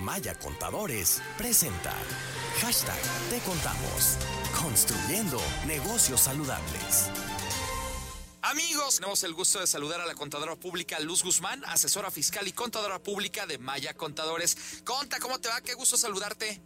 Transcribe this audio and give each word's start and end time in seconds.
Maya 0.00 0.34
Contadores 0.34 1.22
presenta 1.38 1.92
Hashtag 2.60 3.00
Te 3.30 3.38
Contamos. 3.40 4.18
Construyendo 4.60 5.40
negocios 5.66 6.20
saludables. 6.20 7.10
Amigos, 8.42 8.96
tenemos 8.96 9.22
el 9.22 9.34
gusto 9.34 9.60
de 9.60 9.66
saludar 9.66 10.00
a 10.00 10.06
la 10.06 10.14
contadora 10.14 10.56
pública 10.56 10.98
Luz 11.00 11.22
Guzmán, 11.22 11.62
asesora 11.66 12.10
fiscal 12.10 12.46
y 12.48 12.52
contadora 12.52 12.98
pública 12.98 13.46
de 13.46 13.58
Maya 13.58 13.94
Contadores. 13.94 14.82
Conta, 14.84 15.18
¿cómo 15.20 15.38
te 15.38 15.48
va? 15.48 15.60
Qué 15.60 15.74
gusto 15.74 15.96
saludarte. 15.96 16.60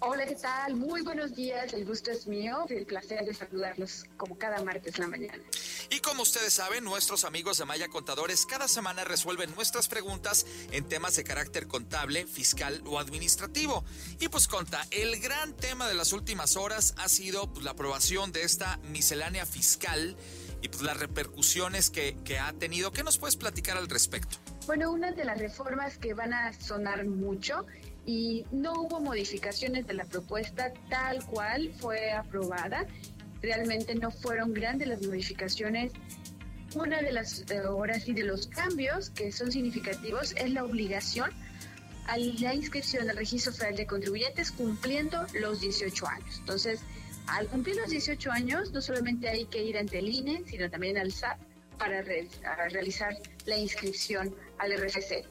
Hola, 0.00 0.26
¿qué 0.26 0.34
tal? 0.34 0.76
Muy 0.76 1.02
buenos 1.02 1.34
días, 1.34 1.72
el 1.72 1.86
gusto 1.86 2.10
es 2.10 2.26
mío, 2.26 2.66
el 2.68 2.84
placer 2.84 3.24
de 3.24 3.32
saludarlos 3.32 4.04
como 4.16 4.36
cada 4.36 4.62
martes 4.62 4.98
la 4.98 5.06
mañana. 5.06 5.42
Y 5.88 6.00
como 6.00 6.22
ustedes 6.22 6.52
saben, 6.52 6.84
nuestros 6.84 7.24
amigos 7.24 7.58
de 7.58 7.64
Maya 7.64 7.88
Contadores 7.88 8.44
cada 8.44 8.66
semana 8.66 9.04
resuelven 9.04 9.54
nuestras 9.54 9.88
preguntas 9.88 10.46
en 10.72 10.88
temas 10.88 11.16
de 11.16 11.24
carácter 11.24 11.68
contable, 11.68 12.26
fiscal 12.26 12.82
o 12.86 12.98
administrativo. 12.98 13.84
Y 14.18 14.28
pues 14.28 14.48
conta, 14.48 14.84
el 14.90 15.20
gran 15.20 15.54
tema 15.54 15.86
de 15.88 15.94
las 15.94 16.12
últimas 16.12 16.56
horas 16.56 16.94
ha 16.98 17.08
sido 17.08 17.50
pues, 17.52 17.64
la 17.64 17.70
aprobación 17.70 18.32
de 18.32 18.42
esta 18.42 18.78
miscelánea 18.88 19.46
fiscal 19.46 20.16
y 20.60 20.68
pues 20.68 20.82
las 20.82 20.98
repercusiones 20.98 21.90
que, 21.90 22.16
que 22.24 22.38
ha 22.38 22.52
tenido. 22.52 22.92
¿Qué 22.92 23.04
nos 23.04 23.18
puedes 23.18 23.36
platicar 23.36 23.76
al 23.76 23.88
respecto? 23.88 24.38
Bueno, 24.66 24.90
una 24.90 25.12
de 25.12 25.24
las 25.24 25.38
reformas 25.38 25.98
que 25.98 26.14
van 26.14 26.32
a 26.32 26.52
sonar 26.52 27.04
mucho 27.06 27.66
y 28.06 28.44
no 28.52 28.72
hubo 28.74 29.00
modificaciones 29.00 29.86
de 29.86 29.94
la 29.94 30.04
propuesta 30.04 30.72
tal 30.88 31.24
cual 31.26 31.72
fue 31.78 32.12
aprobada. 32.12 32.86
Realmente 33.42 33.94
no 33.94 34.10
fueron 34.10 34.52
grandes 34.52 34.88
las 34.88 35.02
modificaciones. 35.02 35.92
Una 36.74 37.00
de 37.00 37.12
las, 37.12 37.44
ahora 37.64 37.98
sí, 38.00 38.12
de 38.12 38.24
los 38.24 38.46
cambios 38.48 39.10
que 39.10 39.32
son 39.32 39.52
significativos 39.52 40.34
es 40.36 40.50
la 40.50 40.64
obligación 40.64 41.30
a 42.06 42.18
la 42.18 42.54
inscripción 42.54 43.08
al 43.08 43.16
registro 43.16 43.52
federal 43.52 43.76
de 43.76 43.86
contribuyentes 43.86 44.50
cumpliendo 44.52 45.26
los 45.40 45.60
18 45.60 46.06
años. 46.06 46.36
Entonces, 46.40 46.80
al 47.26 47.46
cumplir 47.46 47.76
los 47.76 47.88
18 47.88 48.30
años, 48.30 48.72
no 48.72 48.82
solamente 48.82 49.28
hay 49.28 49.46
que 49.46 49.62
ir 49.62 49.78
ante 49.78 49.98
el 49.98 50.08
INE, 50.08 50.42
sino 50.46 50.68
también 50.68 50.98
al 50.98 51.12
SAT 51.12 51.38
para 51.78 52.02
realizar 52.02 53.16
la 53.46 53.56
inscripción 53.56 54.34
al 54.58 54.72
RFC. 54.76 55.24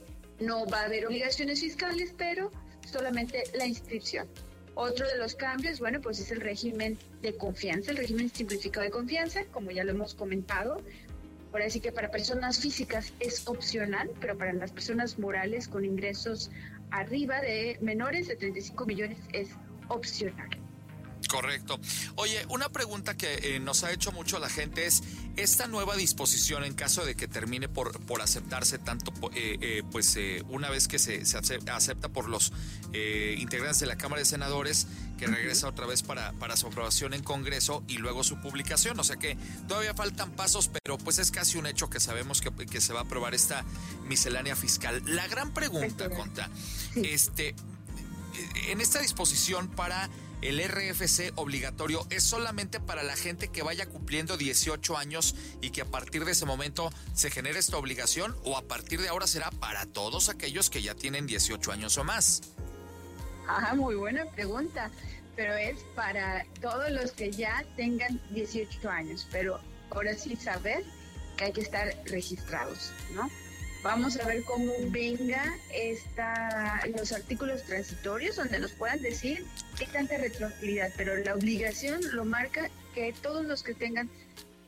No 0.43 0.65
va 0.65 0.81
a 0.81 0.85
haber 0.85 1.05
obligaciones 1.05 1.61
fiscales, 1.61 2.13
pero 2.17 2.51
solamente 2.85 3.43
la 3.55 3.65
inscripción. 3.65 4.27
Otro 4.75 5.07
de 5.07 5.17
los 5.17 5.35
cambios, 5.35 5.79
bueno, 5.79 6.01
pues 6.01 6.19
es 6.19 6.31
el 6.31 6.41
régimen 6.41 6.97
de 7.21 7.37
confianza, 7.37 7.91
el 7.91 7.97
régimen 7.97 8.29
simplificado 8.29 8.83
de 8.83 8.91
confianza, 8.91 9.45
como 9.51 9.71
ya 9.71 9.83
lo 9.83 9.91
hemos 9.91 10.15
comentado. 10.15 10.81
Por 11.51 11.61
así 11.61 11.79
que 11.79 11.91
para 11.91 12.09
personas 12.09 12.59
físicas 12.59 13.13
es 13.19 13.47
opcional, 13.47 14.09
pero 14.19 14.37
para 14.37 14.51
las 14.53 14.71
personas 14.71 15.17
morales 15.17 15.67
con 15.67 15.85
ingresos 15.85 16.49
arriba 16.89 17.39
de 17.41 17.77
menores 17.81 18.27
de 18.27 18.35
35 18.35 18.85
millones 18.85 19.19
es 19.31 19.49
opcional. 19.87 20.62
Correcto. 21.33 21.79
Oye, 22.13 22.45
una 22.49 22.69
pregunta 22.69 23.17
que 23.17 23.55
eh, 23.55 23.59
nos 23.59 23.83
ha 23.83 23.91
hecho 23.91 24.11
mucho 24.11 24.37
la 24.37 24.49
gente 24.49 24.85
es, 24.85 25.01
esta 25.35 25.65
nueva 25.65 25.95
disposición 25.95 26.63
en 26.63 26.75
caso 26.75 27.03
de 27.05 27.15
que 27.15 27.27
termine 27.27 27.67
por, 27.67 27.99
por 28.05 28.21
aceptarse 28.21 28.77
tanto, 28.77 29.11
eh, 29.33 29.57
eh, 29.59 29.83
pues 29.91 30.15
una 30.49 30.69
vez 30.69 30.87
que 30.87 30.99
se, 30.99 31.23
acepta 31.71 32.09
por 32.09 32.29
los 32.29 32.53
integrantes 32.93 33.79
de 33.79 33.87
la 33.87 33.97
Cámara 33.97 34.19
de 34.19 34.25
Senadores, 34.25 34.85
que 35.17 35.25
regresa 35.25 35.67
otra 35.67 35.87
vez 35.87 36.03
para, 36.03 36.33
para 36.33 36.55
su 36.55 36.67
aprobación 36.67 37.15
en 37.15 37.23
Congreso 37.23 37.83
y 37.87 37.97
luego 37.97 38.23
su 38.23 38.39
publicación. 38.39 38.99
O 38.99 39.03
sea 39.03 39.15
que 39.15 39.35
todavía 39.67 39.95
faltan 39.95 40.33
pasos, 40.33 40.69
pero 40.83 40.99
pues 40.99 41.17
es 41.17 41.31
casi 41.31 41.57
un 41.57 41.65
hecho 41.65 41.89
que 41.89 41.99
sabemos 41.99 42.41
que, 42.41 42.51
que 42.67 42.79
se 42.79 42.93
va 42.93 42.99
a 42.99 43.03
aprobar 43.05 43.33
esta 43.33 43.65
miscelánea 44.05 44.55
fiscal. 44.55 45.01
La 45.07 45.27
gran 45.27 45.51
pregunta, 45.51 46.11
Conta, 46.11 46.51
este, 46.93 47.55
en 48.67 48.81
esta 48.81 48.99
disposición 48.99 49.67
para 49.69 50.11
el 50.43 50.61
RFC 50.61 51.31
obligatorio 51.35 52.05
es 52.09 52.23
solamente 52.23 52.81
para 52.81 53.01
la 53.01 53.15
gente 53.15 53.47
que 53.47 53.63
vaya 53.63 53.85
cumpliendo 53.85 54.35
18 54.35 54.97
años 54.97 55.35
y 55.61 55.69
que 55.69 55.81
a 55.81 55.85
partir 55.85 56.25
de 56.25 56.33
ese 56.33 56.45
momento 56.45 56.91
se 57.13 57.31
genere 57.31 57.59
esta 57.59 57.77
obligación 57.77 58.35
o 58.43 58.57
a 58.57 58.63
partir 58.63 59.01
de 59.01 59.07
ahora 59.07 59.25
será 59.25 59.51
para 59.51 59.85
todos 59.85 60.27
aquellos 60.27 60.69
que 60.69 60.81
ya 60.81 60.95
tienen 60.95 61.27
18 61.27 61.71
años 61.71 61.97
o 61.97 62.03
más? 62.03 62.41
Ajá, 63.47 63.73
muy 63.73 63.95
buena 63.95 64.25
pregunta, 64.25 64.91
pero 65.35 65.55
es 65.55 65.79
para 65.95 66.45
todos 66.61 66.91
los 66.91 67.11
que 67.13 67.31
ya 67.31 67.63
tengan 67.77 68.19
18 68.31 68.89
años, 68.89 69.25
pero 69.31 69.61
ahora 69.91 70.13
sí 70.13 70.35
saber 70.35 70.83
que 71.37 71.45
hay 71.45 71.53
que 71.53 71.61
estar 71.61 71.95
registrados, 72.05 72.91
¿no? 73.13 73.29
Vamos 73.83 74.17
a 74.17 74.25
ver 74.25 74.43
cómo 74.43 74.71
venga 74.91 75.43
esta, 75.73 76.81
los 76.97 77.11
artículos 77.11 77.63
transitorios 77.63 78.37
donde 78.37 78.57
nos 78.59 78.71
puedan 78.71 79.01
decir 79.01 79.45
qué 79.77 79.85
tanta 79.87 80.17
retroactividad, 80.17 80.89
pero 80.95 81.17
la 81.17 81.35
obligación 81.35 81.99
lo 82.13 82.23
marca 82.23 82.69
que 82.95 83.13
todos 83.21 83.45
los 83.45 83.61
que 83.61 83.73
tengan 83.73 84.09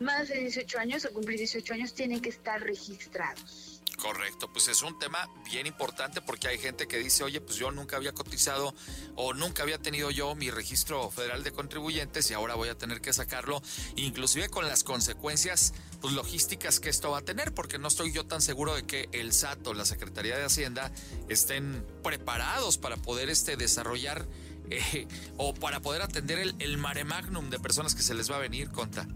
más 0.02 0.28
de 0.28 0.40
18 0.40 0.80
años 0.80 1.06
o 1.06 1.14
cumplir 1.14 1.40
18 1.40 1.74
años 1.76 1.94
tienen 1.94 2.20
que 2.20 2.28
estar 2.28 2.62
registrados. 2.62 3.82
Correcto, 3.98 4.52
pues 4.52 4.68
es 4.68 4.82
un 4.82 5.00
tema 5.00 5.30
bien 5.46 5.68
importante 5.68 6.22
porque 6.22 6.48
hay 6.48 6.58
gente 6.58 6.88
que 6.88 6.98
dice, 6.98 7.24
oye, 7.24 7.40
pues 7.40 7.58
yo 7.58 7.72
nunca 7.72 7.96
había 7.96 8.14
cotizado 8.14 8.76
o 9.16 9.34
nunca 9.34 9.64
había 9.64 9.78
tenido 9.78 10.12
yo 10.12 10.36
mi 10.36 10.52
registro 10.52 11.10
federal 11.12 11.44
de 11.44 11.52
contribuyentes 11.52 12.30
y 12.30 12.34
ahora 12.34 12.56
voy 12.56 12.70
a 12.70 12.78
tener 12.78 13.00
que 13.00 13.14
sacarlo, 13.14 13.62
inclusive 13.96 14.50
con 14.50 14.68
las 14.68 14.84
consecuencias 14.84 15.74
pues, 16.02 16.14
logísticas 16.14 16.80
que 16.80 16.90
esto 16.90 17.12
va 17.12 17.20
a 17.20 17.22
tener, 17.22 17.54
porque 17.54 17.78
no 17.78 17.88
estoy 17.88 18.12
yo 18.12 18.26
tan 18.26 18.42
seguro 18.42 18.76
de 18.76 18.86
que 18.86 19.08
el 19.14 19.34
SAT 19.34 19.66
o 19.68 19.74
la 19.74 19.86
Secretaría 19.86 20.38
de 20.38 20.44
Hacienda 20.44 20.92
estén 21.30 21.86
preparados 22.04 22.78
para 22.78 22.98
poder 22.98 23.30
este, 23.30 23.56
desarrollar 23.56 24.28
eh, 24.70 25.08
o 25.38 25.54
para 25.54 25.80
poder 25.80 26.02
atender 26.02 26.40
el, 26.40 26.56
el 26.60 26.78
mare 26.78 27.06
magnum 27.06 27.50
de 27.50 27.60
personas 27.60 27.96
que 27.96 28.02
se 28.02 28.14
les 28.14 28.30
va 28.30 28.36
a 28.36 28.40
venir, 28.40 28.72
conta. 28.72 29.08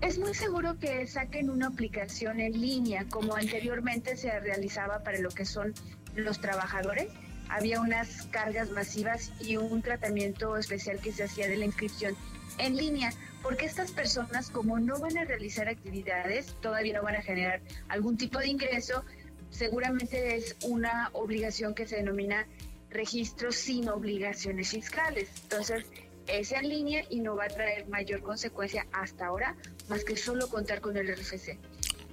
Es 0.00 0.18
muy 0.18 0.32
seguro 0.32 0.78
que 0.78 1.06
saquen 1.06 1.50
una 1.50 1.66
aplicación 1.66 2.40
en 2.40 2.58
línea, 2.58 3.06
como 3.08 3.36
anteriormente 3.36 4.16
se 4.16 4.40
realizaba 4.40 5.02
para 5.02 5.18
lo 5.18 5.28
que 5.28 5.44
son 5.44 5.74
los 6.14 6.40
trabajadores. 6.40 7.08
Había 7.50 7.80
unas 7.80 8.22
cargas 8.30 8.70
masivas 8.70 9.30
y 9.40 9.58
un 9.58 9.82
tratamiento 9.82 10.56
especial 10.56 11.00
que 11.00 11.12
se 11.12 11.24
hacía 11.24 11.48
de 11.48 11.58
la 11.58 11.66
inscripción 11.66 12.16
en 12.56 12.76
línea, 12.76 13.12
porque 13.42 13.66
estas 13.66 13.92
personas, 13.92 14.48
como 14.50 14.78
no 14.78 14.98
van 14.98 15.18
a 15.18 15.24
realizar 15.24 15.68
actividades, 15.68 16.54
todavía 16.62 16.94
no 16.94 17.02
van 17.02 17.16
a 17.16 17.22
generar 17.22 17.60
algún 17.88 18.16
tipo 18.16 18.38
de 18.38 18.48
ingreso, 18.48 19.04
seguramente 19.50 20.36
es 20.36 20.56
una 20.62 21.10
obligación 21.12 21.74
que 21.74 21.86
se 21.86 21.96
denomina 21.96 22.46
registro 22.88 23.52
sin 23.52 23.88
obligaciones 23.90 24.70
fiscales. 24.70 25.28
Entonces, 25.42 25.84
es 26.26 26.52
en 26.52 26.68
línea 26.68 27.04
y 27.10 27.20
no 27.20 27.36
va 27.36 27.44
a 27.44 27.48
traer 27.48 27.88
mayor 27.88 28.22
consecuencia 28.22 28.86
hasta 28.92 29.26
ahora 29.26 29.56
más 29.88 30.04
que 30.04 30.16
solo 30.16 30.48
contar 30.48 30.80
con 30.80 30.96
el 30.96 31.08
RFC. 31.14 31.58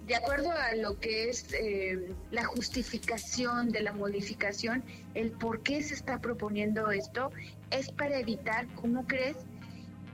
De 0.08 0.16
acuerdo 0.16 0.52
a 0.52 0.74
lo 0.76 0.98
que 1.00 1.30
es 1.30 1.48
eh, 1.52 2.14
la 2.32 2.46
justificación 2.46 3.70
de 3.70 3.82
la 3.82 3.92
modificación, 3.92 4.84
el 5.16 5.32
por 5.32 5.64
qué 5.64 5.84
se 5.84 5.96
está 5.96 6.22
proponiendo 6.22 6.92
esto 6.92 7.30
es 7.72 7.92
para 7.92 8.18
evitar, 8.18 8.68
¿cómo 8.76 9.06
crees? 9.06 9.36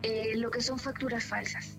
Eh, 0.02 0.34
lo 0.36 0.50
que 0.50 0.62
son 0.62 0.80
facturas 0.80 1.24
falsas. 1.24 1.78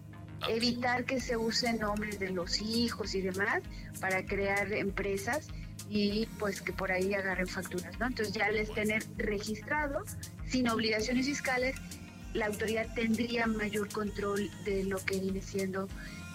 Evitar 0.49 1.05
que 1.07 1.21
se 1.21 1.37
usen 1.37 1.81
nombres 1.81 2.21
de 2.21 2.31
los 2.31 2.61
hijos 2.61 3.17
y 3.17 3.21
demás 3.21 3.63
para 4.01 4.25
crear 4.25 4.73
empresas 4.73 5.49
y 5.89 6.27
pues 6.39 6.63
que 6.63 6.73
por 6.73 6.93
ahí 6.93 7.15
agarren 7.15 7.49
facturas, 7.49 7.99
¿no? 7.99 8.07
Entonces 8.07 8.33
ya 8.33 8.47
al 8.47 8.69
tener 8.69 9.03
registrado 9.17 10.05
sin 10.47 10.69
obligaciones 10.69 11.27
fiscales 11.27 11.75
la 12.35 12.47
autoridad 12.47 12.93
tendría 12.95 13.47
mayor 13.47 13.89
control 13.91 14.51
de 14.65 14.85
lo 14.85 14.99
que 15.05 15.19
viene 15.19 15.41
siendo 15.41 15.89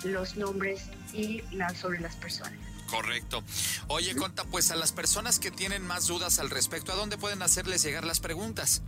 los 0.04 0.38
nombres 0.38 0.90
y 1.14 1.42
la, 1.52 1.70
sobre 1.76 2.00
las 2.00 2.16
personas. 2.16 2.58
Correcto. 2.90 3.44
Oye, 3.88 4.16
Conta, 4.16 4.44
pues 4.46 4.72
a 4.72 4.76
las 4.76 4.92
personas 4.92 5.40
que 5.40 5.52
tienen 5.52 5.84
más 5.84 6.08
dudas 6.08 6.40
al 6.40 6.50
respecto, 6.50 6.92
¿a 6.92 6.96
dónde 6.96 7.18
pueden 7.18 7.42
hacerles 7.42 7.84
llegar 7.84 8.04
las 8.04 8.20
preguntas? 8.20 8.81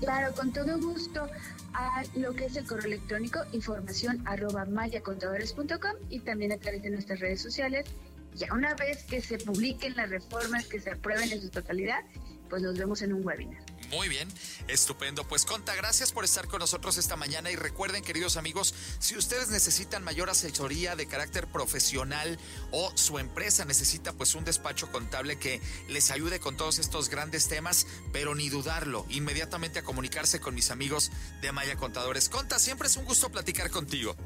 Claro, 0.00 0.34
con 0.34 0.52
todo 0.52 0.78
gusto 0.78 1.28
a 1.72 2.02
lo 2.16 2.34
que 2.34 2.46
es 2.46 2.56
el 2.56 2.66
correo 2.66 2.86
electrónico 2.86 3.40
información 3.52 4.20
arroba 4.26 4.64
mayacontadores.com 4.64 5.92
y 6.10 6.20
también 6.20 6.52
a 6.52 6.58
través 6.58 6.82
de 6.82 6.90
nuestras 6.90 7.20
redes 7.20 7.40
sociales. 7.40 7.86
Ya 8.34 8.52
una 8.52 8.74
vez 8.74 9.04
que 9.04 9.22
se 9.22 9.38
publiquen 9.38 9.96
las 9.96 10.10
reformas, 10.10 10.66
que 10.66 10.80
se 10.80 10.90
aprueben 10.90 11.32
en 11.32 11.40
su 11.40 11.48
totalidad, 11.48 12.04
pues 12.50 12.62
nos 12.62 12.76
vemos 12.76 13.00
en 13.00 13.14
un 13.14 13.24
webinar. 13.24 13.62
Muy 13.90 14.08
bien, 14.08 14.28
estupendo. 14.66 15.26
Pues 15.28 15.44
Conta, 15.44 15.74
gracias 15.74 16.10
por 16.10 16.24
estar 16.24 16.48
con 16.48 16.58
nosotros 16.58 16.98
esta 16.98 17.16
mañana 17.16 17.50
y 17.50 17.56
recuerden, 17.56 18.02
queridos 18.02 18.36
amigos, 18.36 18.74
si 18.98 19.16
ustedes 19.16 19.48
necesitan 19.48 20.02
mayor 20.02 20.28
asesoría 20.28 20.96
de 20.96 21.06
carácter 21.06 21.46
profesional 21.46 22.38
o 22.72 22.90
su 22.96 23.18
empresa 23.18 23.64
necesita 23.64 24.12
pues 24.12 24.34
un 24.34 24.44
despacho 24.44 24.90
contable 24.90 25.38
que 25.38 25.60
les 25.88 26.10
ayude 26.10 26.40
con 26.40 26.56
todos 26.56 26.78
estos 26.78 27.08
grandes 27.08 27.48
temas, 27.48 27.86
pero 28.12 28.34
ni 28.34 28.48
dudarlo, 28.48 29.06
inmediatamente 29.08 29.78
a 29.78 29.84
comunicarse 29.84 30.40
con 30.40 30.54
mis 30.54 30.70
amigos 30.70 31.12
de 31.40 31.52
Maya 31.52 31.76
Contadores. 31.76 32.28
Conta, 32.28 32.58
siempre 32.58 32.88
es 32.88 32.96
un 32.96 33.04
gusto 33.04 33.30
platicar 33.30 33.70
contigo. 33.70 34.16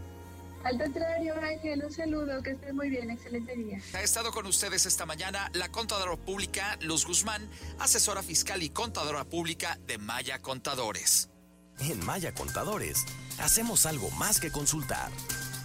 Al 0.65 0.79
contrario, 0.79 1.35
Ángel, 1.43 1.85
un 1.85 1.93
saludo, 1.93 2.43
que 2.43 2.51
esté 2.51 2.73
muy 2.73 2.91
bien, 2.91 3.11
excelente 3.11 3.57
día. 3.57 3.81
Ha 3.95 4.03
estado 4.03 4.31
con 4.31 4.47
ustedes 4.47 4.85
esta 4.85 5.07
mañana 5.07 5.51
la 5.55 5.71
contadora 5.71 6.17
pública 6.17 6.77
Luz 6.83 7.07
Guzmán, 7.07 7.49
asesora 7.79 8.23
fiscal 8.23 8.63
y 8.63 8.71
contadora 8.71 9.25
pública 9.25 9.79
de 9.87 9.99
Maya 9.99 10.39
Contadores. 10.41 11.31
En 11.79 12.05
Maya 12.05 12.35
Contadores, 12.35 13.07
hacemos 13.39 13.87
algo 13.87 14.11
más 14.13 14.39
que 14.39 14.51
consultar. 14.51 15.11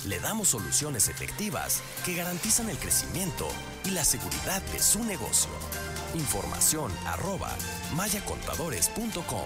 Le 0.07 0.19
damos 0.19 0.49
soluciones 0.49 1.09
efectivas 1.09 1.81
que 2.05 2.15
garantizan 2.15 2.69
el 2.69 2.77
crecimiento 2.77 3.47
y 3.83 3.89
la 3.89 4.05
seguridad 4.05 4.61
de 4.71 4.79
su 4.79 5.03
negocio. 5.03 5.51
Información 6.13 6.91
arroba 7.05 7.53
mayacontadores.com. 7.95 9.45